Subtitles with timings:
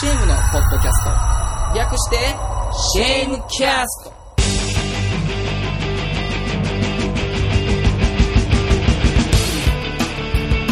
[0.00, 1.10] シェームのポッドキャスト。
[1.76, 2.16] 略して
[2.94, 4.12] シェームキャスト。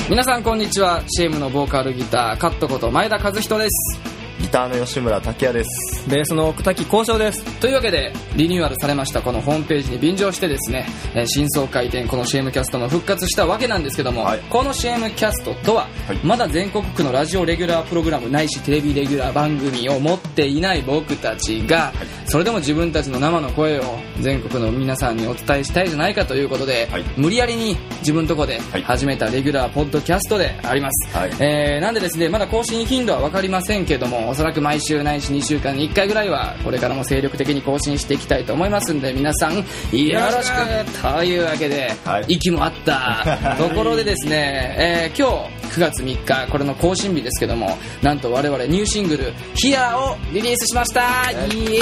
[0.08, 1.02] 皆さんこんにちは。
[1.08, 4.05] シェームのボーカルギターカットこと前田和人です。
[4.40, 6.08] ギターの吉村拓也です。
[6.08, 7.44] ベースの奥滝交渉です。
[7.60, 14.40] というわけでリニューアルされましたこのホームページに便乗してですね、えー新装開店この CM キャストも復活したわけなんですけども、はい。
[14.48, 16.16] この CM キャストとは、はい。
[16.24, 21.92] まだ全国区のラジオレギュラープログラムないしテレビレギュラー番組を持っていない僕たちが、
[22.26, 23.82] それでも自分たちの生の声を
[24.20, 27.04] 全国の皆さんにお伝えしたいじゃないかということで、はい。
[27.16, 28.82] 無理やりに自分のとこではい。
[28.82, 31.30] 始めたレギュラーポッドキャストであります、はい。
[31.40, 42.24] えーなんでですねまだ更新頻度は分かりませんけどもおそらく毎週ないし2週間に1回ぐらいはこれからも精力的に更新していきたいと思いますんで皆さんよろしくというわけで、はい。
[42.28, 44.74] 息もあったところでですね、
[45.10, 51.30] えー今日9月3日これの更新日ですけどもなんと我々ニューシングル「ヒアをリリースしました。
[51.30, 51.80] イエ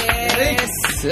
[0.59, 1.11] ース。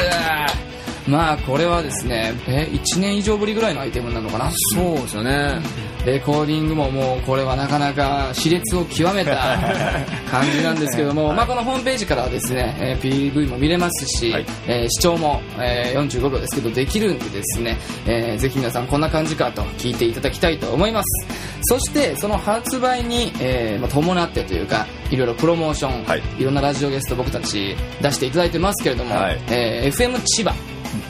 [1.06, 4.50] まあこれはですねえ1年以上ぶりぐらいのアイテムなのかな？
[4.74, 5.60] そうですよね
[6.04, 9.56] レコーディングももうこれはなかなか熾烈を極めた
[10.30, 14.46] 感じなんですけども、まあ、このホームページからはですね、えー PV も見れますし、はい。
[14.66, 21.26] えー視聴も、えー45秒ですけどできるんでですね、えーぜひ皆さんこんな感じかと聞いていただきたいと思います。
[21.64, 26.22] そしてその発売に、えーまあ、伴ってというかいろいろプロモーション、はい。
[26.38, 29.38] いろんなラジオゲスト僕たち出していただいてますけれども、はい。
[29.50, 30.52] えー FM 千葉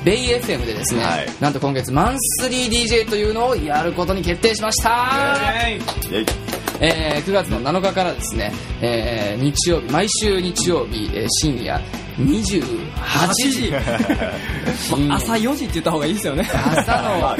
[0.05, 1.27] ベイ FM でですね、はい。
[1.41, 4.91] なんと今月マンスリー DJ というのをやることに決定しました、
[6.80, 11.80] えー9月の7日からですね、えー日曜日毎週日曜日、えー深夜
[12.18, 13.72] 28時。
[15.10, 16.48] 朝4時って言った方がいいですよね。
[16.52, 17.36] 朝の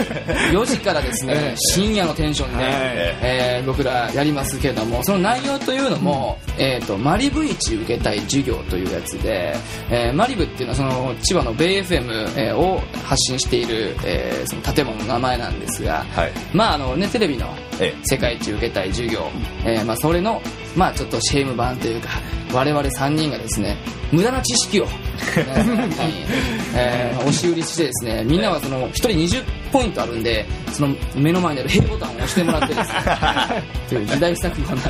[0.53, 2.73] 4時からですね 深夜のテンションで、はい。
[2.75, 9.55] えー僕らやりますけれどもその内容というのも、えー、とマリブ市受けたい授業というやつで、
[9.91, 16.33] えーマリブっていうのはその千葉のベイ FM えーを発信している、えーその建物の名前なんですが、はい。
[16.53, 17.47] まああのねテレビの
[17.81, 17.95] え。
[18.05, 19.31] 世界一受けたい授業、
[19.65, 20.41] えーまあ、それの、
[20.77, 22.09] まあ、ちょっとシェーム版というか
[22.53, 23.77] 我々3人がですね
[24.11, 24.87] 無駄な知識を
[26.75, 32.95] えー 押し売りしてですねみんなはその1人20ポイントあるんでその目の前にある A ボタンを押してもらってですね
[33.89, 34.83] という時代錯誤な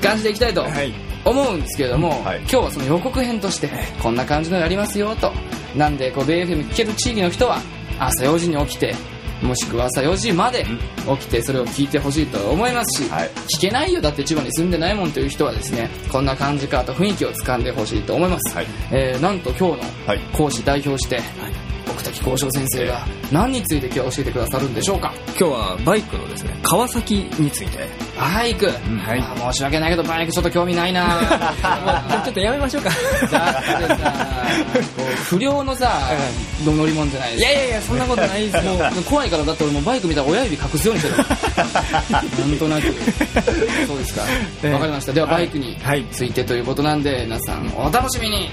[0.00, 0.92] 感じでいきたいとはい。
[1.24, 2.38] 思うんですけれども、はい。
[2.42, 3.68] 今日はその予告編として
[4.00, 5.32] こんな感じのやりますよと。
[5.74, 7.58] なんでこう BFM 聞ける地域の人は
[7.98, 8.94] 朝4時に起きて
[9.42, 10.64] もしくは朝4時まで
[11.18, 13.28] 起きてそれを聞いてほしいと思いますし、はい。
[13.58, 14.00] 聞けないよ。
[14.00, 18.66] だって千葉に住んでないもんという人はですねこんな感じかと雰囲気をつかんでほしいと思います、はい。
[18.92, 20.20] えーなんと今日のはい。
[20.32, 21.20] 講師代表して、
[21.90, 25.12] 奥滝交渉先生が何について今日は教えてくださるんでしょうか？
[25.28, 27.88] 今日はバイクのですね川崎について
[28.18, 31.20] バイク、はい申し訳ないけどバイクちょっと興味ないな
[32.24, 32.96] ちょっとやめましょうかだ
[33.84, 34.26] ってさ
[35.28, 36.00] 不良のさ
[36.64, 42.82] 乗り物じゃないですかいやいやいやそんなことないですよもう怖いからだって俺もバイク見たら親指隠すようにしてるなんとなく
[43.86, 44.22] そうですか
[44.64, 45.76] ええわかりましたではバイクに
[46.10, 48.48] ついてということなんで皆さんお楽しみに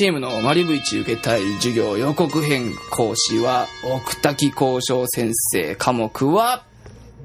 [0.00, 6.64] チームのマリブ市受けたい授業予告編講師は奥滝交渉先生科目は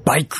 [0.04, 0.36] バイク。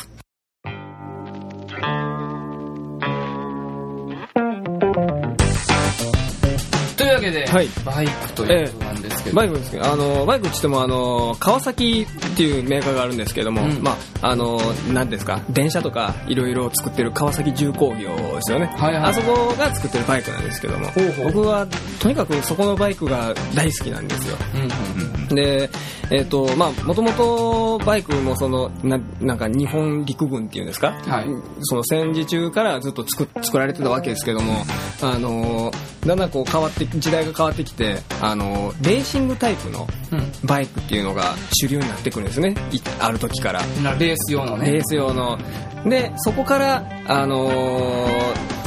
[6.99, 7.69] というわけで、はい。
[7.87, 8.86] バイクということなんです
[9.27, 13.83] けど、バイクですけどあのバイクって言ってもあの川崎っていうメーカーがあるんですけども、うん。
[13.83, 14.59] まああの
[14.93, 19.03] 何ですか電車とかいろいろ作ってる川崎重工業ですよね、はいはい。
[19.05, 20.87] あそこが作ってるバイクなんですけども
[21.25, 21.67] 僕は
[22.01, 24.37] とにかくそこのバイクが大好きなんですよ。
[24.55, 24.65] うんう
[25.13, 25.71] ん で
[26.11, 31.27] えっ、とまあもともとバイクもそのななんか日本陸軍っていうんですか、はい。
[31.61, 34.65] その戦時中からずっと作作られてたわけですけども
[35.03, 35.73] あの
[36.07, 40.33] だんだんこう変わって時代が変わってきてあのレーシングタイプのうん。
[40.45, 42.55] バイクっていうのが主流になってくるんですね。
[42.71, 43.63] いある時から。
[43.83, 44.71] なレース用のね。
[44.71, 45.39] レース用の。
[45.85, 48.67] でそこからあのー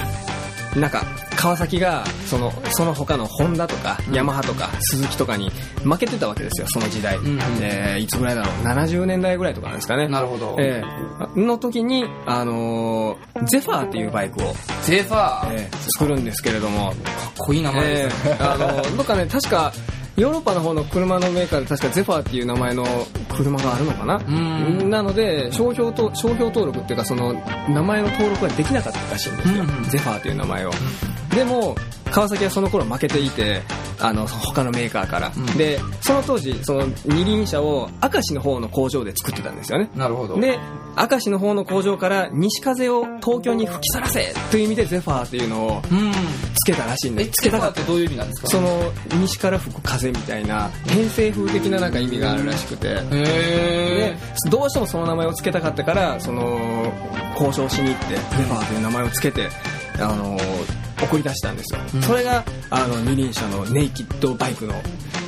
[0.75, 1.03] なんか
[1.41, 5.49] 川崎がそのその他のホンダとか、ヤマハとかスズキとかに
[5.85, 7.39] 負けてたわけですよその時代、んうん。
[7.61, 10.09] えーいつぐらいだろう？70年代ぐらいとかなんですかね。
[10.09, 14.53] なるほど、えーの時に、あのーゼファーっていうバイクを、
[14.83, 16.95] ゼファー、えー作るんですけれども、かっ
[17.37, 19.71] こいい名前でえすね、ーあのーどっかね確か
[20.17, 22.83] ヨーロッパの方の車のメーカーで確かゼファーっていう名前の
[23.33, 24.89] 車があるのかな、ん。
[24.89, 27.33] なので商標と商標登録っていうかその
[27.69, 29.83] 名前の登録ができなかったらしいんですよ、うんうん。
[29.85, 30.71] ゼファーっていう名前を、
[31.39, 31.73] でも
[32.11, 33.61] 川崎はその頃負けていて
[34.01, 35.45] あの他のメーカーから、ん。
[35.57, 39.89] でその当時その二輪車を明石の方の工場で作ってたんですよね。
[39.95, 40.37] なるほど。
[40.39, 40.59] で
[40.97, 46.11] 明石の方の工場から西風を東京に吹きさらせという意味でゼファーっていうのをうん。
[46.55, 48.47] つけたらしいんえですつけたかってどういう意味なんですか？
[48.49, 48.91] その
[49.21, 52.87] 西から吹く風みたいな偏西風的ななんか意味があるらしくて。
[52.87, 54.17] へでえ
[54.49, 56.91] どうしてもその名前を付けたかったからその
[57.39, 59.47] 交渉しに行ってゼファーという名前を付けて
[60.01, 60.37] あの
[61.01, 62.01] 送り出したんですよ、うん。
[62.01, 64.73] それがあの二輪車のネイキッドバイクの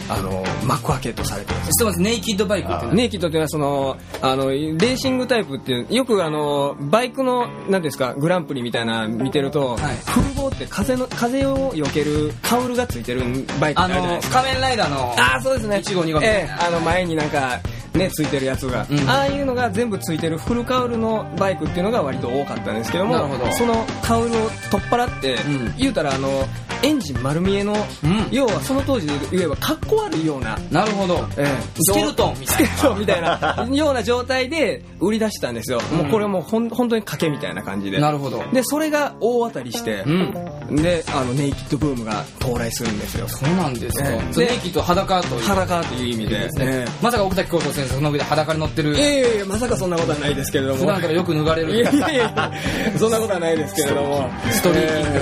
[0.10, 2.00] あの幕開けとされてます。
[2.02, 9.98] ネイキッドバイクってネイキッドっていうのはそのあのレーシングタイプっていうよくあのバイクの何ですかグランプリみたいなの見てると、はい。
[10.06, 14.42] 風防って風の風を避けるカウルがついてるバイクってああるじゃないのですか。
[14.42, 15.78] 仮面ライダーのああそうですね。
[15.78, 17.62] 1号2号みたいええなあの前になんか
[17.94, 19.10] ねついてるやつが、うん。
[19.10, 23.18] ああいうのが全部ついてるフルカウルのバイクっていうのが割と多かったんですけども
[23.54, 25.76] そのカウルを取っ払って、うん。
[25.78, 26.46] 言うたらあの
[26.84, 28.28] エンジン丸見えの、うん。
[28.32, 31.26] 要はその当時で言えばかっこ悪いようななるほど。
[31.38, 32.58] ええスケルトンみたいな。
[32.58, 38.00] スケルトンみたいなような状態で売り出したんですよ、もうこれもうほん本当に賭けみたいな感じで。
[38.00, 38.44] なるほど。
[38.54, 40.76] でそれが大当たりしてう、ん。
[40.76, 43.28] であのネイキッドブームが到来するんですよ。
[43.28, 44.10] そうなんですか。
[44.10, 44.34] ええ。
[44.34, 46.50] そうネイキッド裸という裸という意味で。
[46.60, 48.96] えまさか奥崎幸三先生その上で裸に乗ってる。
[48.98, 50.80] えいやいやいやまさかそんなことはないですけれども。
[50.80, 52.54] 普段からよく脱がれるいやいやいや
[52.98, 54.30] そんなことはないですけれども。
[54.52, 55.20] ストリーキング。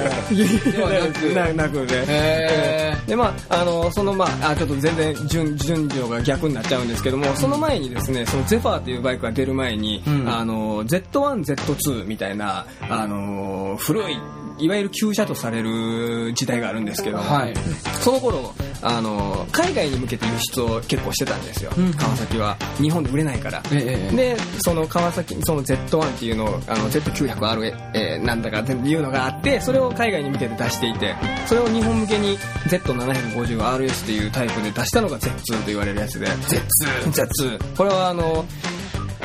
[0.69, 0.71] え。
[0.71, 10.29] ではなく ななくねへでまああのそのまああちょっと全然順順序が逆になっちゃうんですけどもその前にですねそのゼファーっていうバイクが出る前に、うん。
[10.29, 14.17] あの Z1Z2 みたいなあの古い
[14.59, 17.53] いわゆる旧車とされる時代があるんですけども、はい。
[18.01, 21.93] その頃あの海外に向けて輸出を結構してたんですよ、うん。
[21.93, 23.61] 川崎は日本で売れないから。
[23.71, 31.15] ええでその川崎その Z1 っていうのをあの Z900R、えーなんだかっていうのがあってそれを海外に向けて出していて
[31.45, 36.27] それを日本向けに Z750RS っていうタイプで出したのが Z2 と言われるやつで。
[36.27, 38.45] Z2 これはあの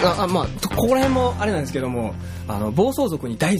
[0.02, 2.14] ああまあとここら辺もあれなんですけども
[2.48, 3.58] あの暴走族に大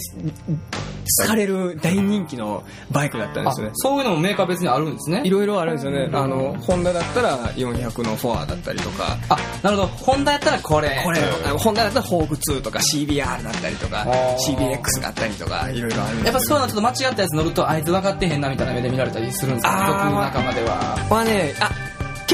[1.22, 3.70] 好かれる大人気のバイクだったんであすね。
[3.74, 5.22] そういうのもメーカー別にあるんですね。
[5.24, 6.08] いろいろあるんですよね。
[6.12, 9.16] あのホンダだったら400のフォアだったりとか。
[9.28, 9.88] あなるほど。
[9.88, 11.00] ホンダやったらこれ。
[11.04, 11.20] これ、
[11.58, 14.06] ホンダだったらホーク2とか CBR だったりとか
[14.48, 19.86] CBX があったりとかいろいろあるやっぱそういうのちょっと間違ったやつ乗るとあいつ分かってへんなみたいな目で見られたりするんですか？
[20.04, 20.96] 僕の仲間では。
[21.10, 21.70] まあねあ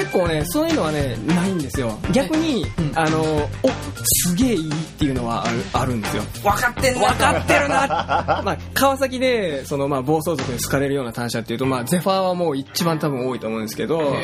[0.00, 1.98] 結構ねそういうのはねないんですよ。
[2.12, 2.98] 逆に、うん。
[2.98, 3.20] あの
[3.62, 3.68] お
[4.24, 6.22] すげえいいっていうのはあるあるんですよ。
[6.42, 7.86] 分かってん分かってるな。
[8.44, 14.16] まあ川崎でそのまあ暴走族に好かれるような単車っていうとまあゼファーはもう一番多分多いと思うんですけど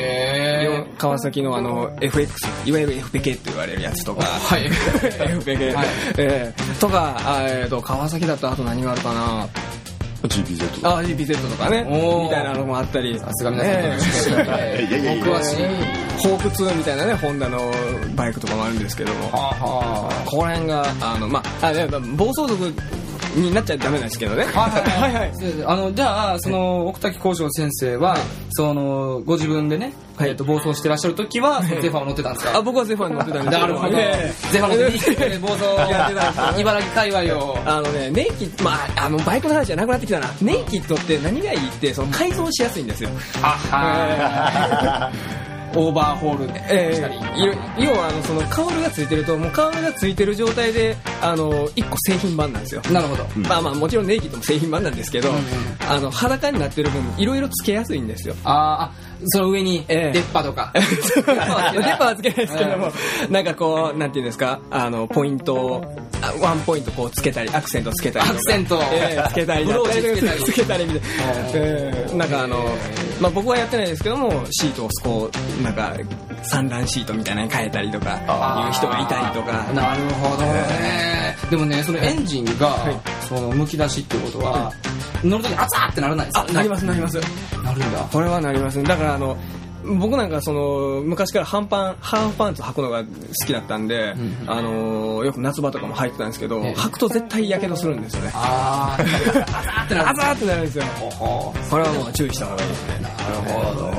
[0.97, 4.23] 川崎のあの FX いわゆる FPK って言われるやつとか。
[4.23, 4.63] はい。
[4.99, 5.87] FPK、はい。
[6.17, 6.79] えー。
[6.79, 9.47] とかあえーと川崎だとあと何があるかな
[10.27, 10.97] GPZ とか。
[10.97, 11.83] あ GPZ とかね。
[11.83, 13.17] みたいなのもあったり。
[13.19, 15.55] さすが皆さんねしっかり いやいやいやお詳しい
[16.17, 17.71] ホーク2みたいなねホンダの
[18.15, 19.29] バイクとかもあるんですけども。
[20.25, 21.71] ここら辺があのまあ
[22.15, 22.73] 暴走族
[23.41, 24.43] になっちゃダメなんですけどね。
[24.45, 25.31] はいはいはい。
[25.65, 28.17] あのじゃあその奥滝幸章先生は、
[28.51, 30.29] そのご自分でね、はい。
[30.29, 32.57] えっと暴走してらっしゃる時は、ゼファーを乗ってたんですか？
[32.57, 33.55] あ僕はゼファーに乗ってたんです。
[33.55, 37.57] けなるほど、えゼファー乗って暴走やってたんですよ茨城界隈を。
[37.65, 40.27] あのね、ネイキッド、まあ、あの、バイクの話じゃなくなってきたな。
[40.41, 43.09] ネイキッドって何がいいって、その改造しやすいんですよ。
[43.43, 45.11] あは
[45.77, 52.81] オーバーホールえしたり、えいろ要は、あの、その、カウルがついてると、もうカウルがついてる状態で、あの、一個製品版なんですよ。
[52.91, 55.43] なるほど、まあまあ、もちろんネイキッドも製品版なんですけど、うんうん
[55.89, 58.35] あの、裸になってる分、いろいろつけやすいんですよ。
[58.43, 60.11] あーあその上にええ。
[60.11, 60.81] 出っ歯とか、 レ
[61.97, 62.91] パはつけないですけども、
[63.29, 65.85] なんかこう、なんていうんですか、あの、ポイントを、
[66.21, 68.29] あワンポイントこうつけたり、アクセントつけたり。
[68.29, 68.79] アクセント。
[68.91, 70.43] ええつけたりブローチつけたり。
[70.43, 71.33] つけたりみたいな。
[71.53, 72.15] ええ。
[72.15, 72.65] なんかあの、
[73.19, 75.31] まあ僕はやってないですけども、シートをこ
[75.61, 75.93] う、なんか、
[76.43, 78.11] 三段シートみたいなのに変えたりとか、
[78.67, 79.51] いう人がいたりとか。
[79.73, 82.75] なるほどね、でもねそのエンジンが、
[83.27, 84.71] そのむき出しってことは、
[85.23, 86.45] 乗るとき熱ーってならないですか？
[86.49, 87.17] あ、なりますなります。
[87.63, 87.99] なるんだ。
[88.11, 88.77] これはなります。
[88.77, 88.83] ね。
[88.85, 89.35] だからあの、
[89.83, 93.07] 僕なんかその昔から半パンハーフパンツ履くのが好
[93.45, 96.73] きだったんで、んあのよく夏場とかも履いてたんですけど、ええ。
[96.75, 98.31] 履くと絶対やけどするんですよね。
[98.33, 100.83] ああ 熱ーってなるあってなるんですよ
[101.69, 102.99] これはもう注意した方がいいですね。
[103.01, 103.15] なる
[103.53, 103.91] ほど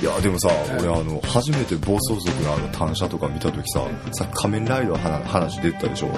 [0.00, 6.08] いやでもさ俺あの初めて暴走族のあの単車とか見た時ささっき仮面ライダーの話話出てたでしょ？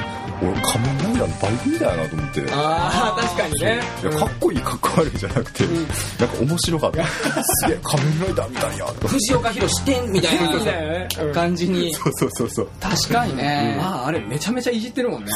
[0.41, 2.45] 俺仮面ライダーのバイクみたいやなと思って。
[2.53, 7.05] ああ確かににねいやかっこいいかっこ悪いじゃなくて、なんか面白かった。
[7.43, 8.87] すげえ仮面ライダーみたいや。
[8.87, 10.81] とか藤岡弘点みたいみた
[11.25, 11.93] いな感じに。
[11.95, 12.69] そうそうそうそう。
[12.81, 13.79] 確かにね。
[13.83, 15.33] あああれめちゃめちゃいじってるもんね。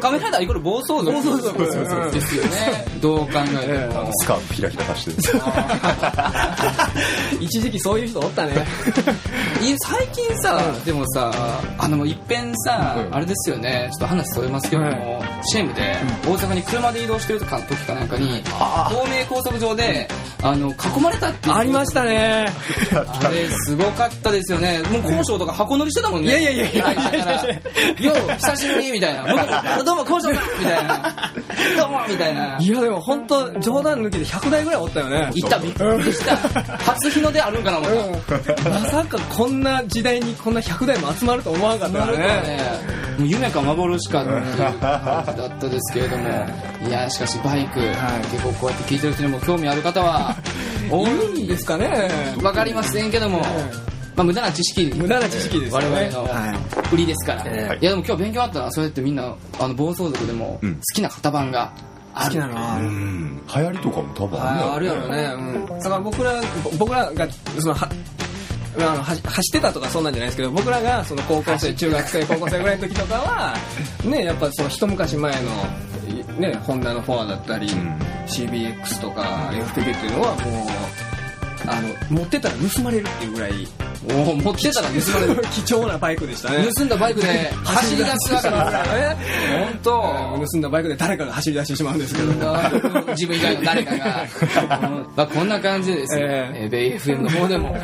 [0.00, 2.84] カメライダーイコール暴走族暴走族うんですよね。
[3.00, 3.26] どう考
[3.62, 4.10] えても。
[4.16, 5.16] スカートひらひらさしてる
[7.40, 8.54] 一時期そういう人おったね。
[9.62, 11.30] いや最近さ、でもさ
[11.78, 13.14] あのいっぺんさ、うん。
[13.14, 13.88] あれですよね。
[13.92, 17.58] ちょっと話それますけども、シェームで大阪に車で移動してる時か
[17.94, 18.42] なんかに
[18.88, 20.08] 東名高速上で
[20.42, 21.54] あの囲まれたっていう。
[21.54, 22.46] ありましたね。
[22.92, 24.80] あれすごかったですよね。
[24.90, 26.28] もう交渉とか箱乗りしてたもんね。
[26.28, 27.44] いやいやいやいや会社から
[28.00, 29.24] 「よう久しぶり」みたいな
[29.84, 31.32] 「どうも交渉だ」みたいな
[31.76, 32.58] 「どうも」みたいな。
[32.58, 35.30] いやでも本当冗談抜きで100台ぐらいおったよね。
[35.34, 35.58] 行った。
[35.58, 36.36] びっくりした
[36.78, 37.90] 初日の出あるんかな思っ
[38.22, 38.72] たうん。
[38.72, 42.60] まさかこんな時代にこんな100台も集まると思わなかったからね
[43.18, 46.28] もう夢か幻かっていう感じだったですけれども。
[46.86, 47.80] いやしかしバイク、
[48.30, 50.36] 結構こうやって聞いてる人にも興味ある方は。
[50.90, 51.06] 多
[51.36, 52.08] いいいですかね。
[52.42, 53.42] わかりませんけども、
[54.16, 54.92] まあ、無駄な知識。
[54.96, 55.86] 無駄な知識ですよね。
[55.88, 56.54] 我々のは
[56.92, 57.84] 売りですから、えい。
[57.84, 60.74] やでも今日勉強あったなそうやってみんなあの暴走族でもうん。
[60.76, 61.72] 好きな型番が
[62.14, 62.78] ある、好きなのは。
[62.78, 63.42] うん。
[63.54, 65.08] 流行りとかも多分あああるやろ。
[65.08, 66.32] るやろね、うん、だから僕ら
[66.64, 67.88] ぼ僕らがそのは
[68.78, 73.54] あのは走ってたとかそんなんじゃないですけど僕らがその高校生中学生高校生ぐらいの時とかは
[74.04, 77.98] ねやっぱその一昔前のねホンダのフォアだったり、ん。
[78.26, 80.66] CBX とか FPV っていうのはもう
[81.68, 83.52] あの持ってたら盗まれるっていうぐらい
[84.08, 85.42] おお持ってたら盗まれる。
[85.50, 86.66] 貴重なバイクでしたね。
[86.76, 88.82] 盗んだバイクで走り出すわけだから。
[88.82, 89.16] ね
[89.64, 90.46] 本当。
[90.50, 92.26] 盗んだバイクで誰かが走り出してしまうんですけど。
[93.10, 94.22] 自分以外の誰かが、
[94.82, 96.66] う んまあ、こんな感じでですね、ええ。
[96.66, 97.76] ーベイ FM の方でも、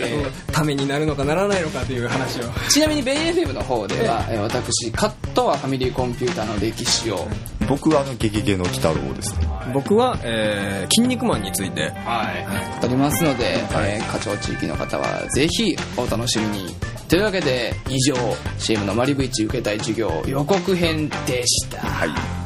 [0.00, 2.44] え ーためになるのかならないのかという話を。
[2.70, 7.26] ちなみにベイ FM の方では、えー私カットはファミリーコンピューターの歴史を、
[7.68, 9.48] 僕はあのゲゲゲの鬼太郎ですね。
[9.72, 11.82] 僕は、えー、筋肉マンについて。
[12.04, 12.32] は
[12.78, 16.74] い、語りますので、えー課長地域の方はぜひお楽しみに。
[17.08, 18.14] というわけで以上
[18.58, 22.37] CM のマリブイチ受けたい授業予告編でした、はい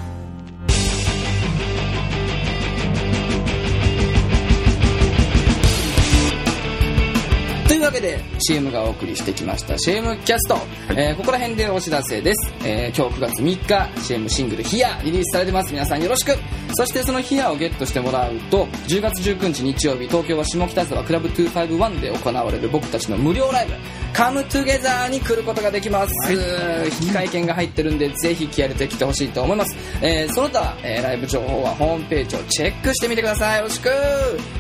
[7.72, 9.78] というわけで CM がお送りしてきました。
[9.78, 10.58] CM キャスト、
[10.90, 15.72] えーここら辺でお知らせです、えー今日9月3日 CM シングル「ヒアリリースされてます。
[15.72, 16.36] 皆さんよろしく。
[16.74, 23.72] そしてそのヒアをゲットしてもらうと10月19日日曜日東京は下北沢クラブ251で行われる僕たちの無料ライブ
[24.12, 33.56] カムトゥゲザーに来ることができます、引換券が入ってるんでぜひ気合入れてきてほしいと思います、えーその他、えーライブ情報はホームページをチェックしてみてください。
[33.58, 33.88] よろしく。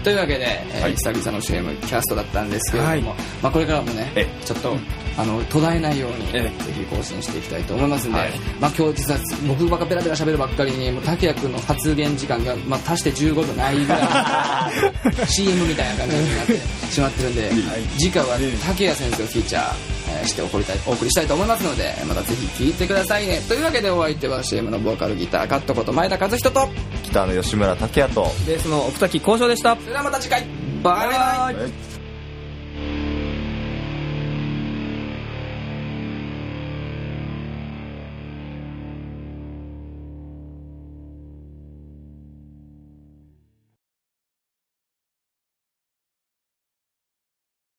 [0.02, 3.02] というわけで、えー久々の CM キャストだったんですけれども、はい。
[3.42, 4.76] まあ、これからもねえちょっと、
[5.16, 8.30] あの途絶えないように、えぜひ更新していきたいと思いますんで、はい。
[8.60, 16.56] まあ、今日実は僕ばっかペラペラ喋るばっかりにもう竹谷君の発言時間が、まあ、足して15秒ないぐらい CM みたいな感じになって
[16.90, 17.50] しまってるんで、
[17.98, 23.40] 次回は竹谷先生をフィーチャーえーして送りたいお送りしたいと思いますのでまたぜひ聞いてくださいね。
[23.48, 26.68] というわけでお相手は CM のボーカルギターカットこと前田和人と
[27.04, 29.76] 北の吉村拓也とベースの奥滝交渉でした。
[29.76, 30.46] それではまた次回。
[30.82, 31.18] バイバイ。
[31.18, 31.62] バイバイ。
[31.64, 31.91] はい